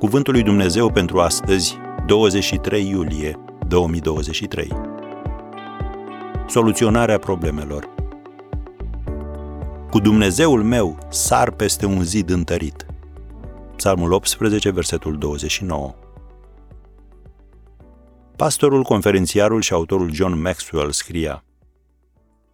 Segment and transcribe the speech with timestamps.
[0.00, 1.76] Cuvântul lui Dumnezeu pentru astăzi,
[2.06, 4.68] 23 iulie 2023.
[6.48, 7.94] Soluționarea problemelor.
[9.90, 12.86] Cu Dumnezeul meu sar peste un zid întărit.
[13.76, 15.94] Psalmul 18, versetul 29.
[18.36, 21.44] Pastorul, conferențiarul și autorul John Maxwell scria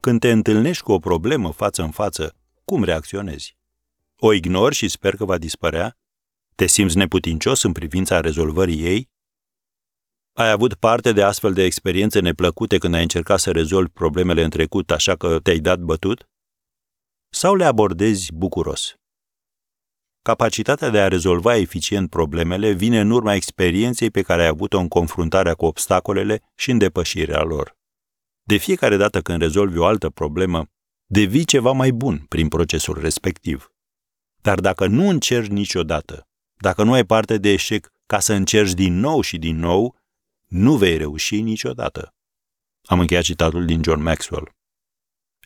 [0.00, 3.56] Când te întâlnești cu o problemă față în față, cum reacționezi?
[4.18, 5.96] O ignori și sper că va dispărea?
[6.56, 9.10] Te simți neputincios în privința rezolvării ei?
[10.32, 14.50] Ai avut parte de astfel de experiențe neplăcute când ai încercat să rezolvi problemele în
[14.50, 16.28] trecut, așa că te-ai dat bătut?
[17.28, 18.94] Sau le abordezi bucuros?
[20.22, 24.88] Capacitatea de a rezolva eficient problemele vine în urma experienței pe care ai avut-o în
[24.88, 27.76] confruntarea cu obstacolele și în depășirea lor.
[28.42, 30.66] De fiecare dată când rezolvi o altă problemă,
[31.06, 33.70] devii ceva mai bun prin procesul respectiv.
[34.42, 38.98] Dar dacă nu încerci niciodată, dacă nu ai parte de eșec ca să încerci din
[38.98, 39.96] nou și din nou,
[40.46, 42.14] nu vei reuși niciodată.
[42.84, 44.54] Am încheiat citatul din John Maxwell.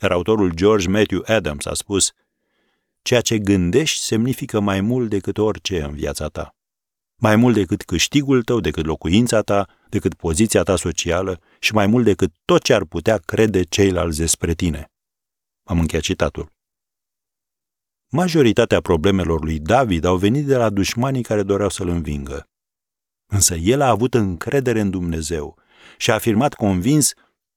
[0.02, 2.12] Iar autorul George Matthew Adams a spus,
[3.02, 6.54] Ceea ce gândești semnifică mai mult decât orice în viața ta.
[7.16, 12.04] Mai mult decât câștigul tău, decât locuința ta, decât poziția ta socială și mai mult
[12.04, 14.92] decât tot ce ar putea crede ceilalți despre tine.
[15.64, 16.52] Am încheiat citatul.
[18.12, 22.48] Majoritatea problemelor lui David au venit de la dușmanii care doreau să-l învingă.
[23.26, 25.58] Însă el a avut încredere în Dumnezeu
[25.96, 27.12] și a afirmat convins,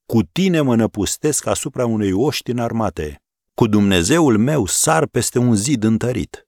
[0.06, 3.22] cu tine mă năpustesc asupra unei oști armate.
[3.54, 6.48] Cu Dumnezeul meu sar peste un zid întărit.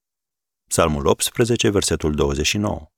[0.68, 2.92] Psalmul 18, versetul 29.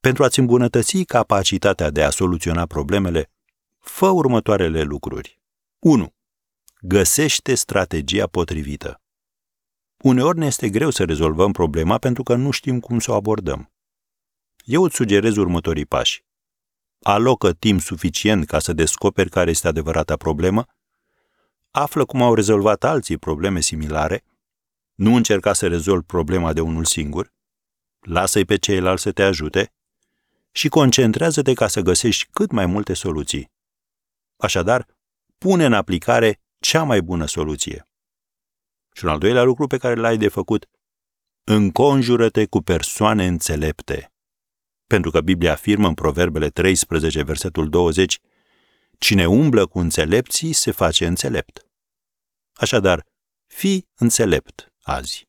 [0.00, 3.30] Pentru a-ți îmbunătăți capacitatea de a soluționa problemele,
[3.78, 5.40] fă următoarele lucruri.
[5.78, 6.14] 1.
[6.80, 9.01] Găsește strategia potrivită.
[10.02, 13.72] Uneori ne este greu să rezolvăm problema pentru că nu știm cum să o abordăm.
[14.64, 16.24] Eu îți sugerez următorii pași.
[17.02, 20.66] Alocă timp suficient ca să descoperi care este adevărata problemă,
[21.70, 24.24] află cum au rezolvat alții probleme similare,
[24.94, 27.32] nu încerca să rezolvi problema de unul singur,
[28.00, 29.72] lasă-i pe ceilalți să te ajute
[30.50, 33.50] și concentrează-te ca să găsești cât mai multe soluții.
[34.36, 34.86] Așadar,
[35.38, 37.86] pune în aplicare cea mai bună soluție.
[38.92, 40.66] Și un al doilea lucru pe care l-ai de făcut,
[41.44, 44.12] înconjură-te cu persoane înțelepte.
[44.86, 48.20] Pentru că Biblia afirmă în Proverbele 13, versetul 20,
[48.98, 51.66] Cine umblă cu înțelepții se face înțelept.
[52.52, 53.06] Așadar,
[53.46, 55.28] fii înțelept azi.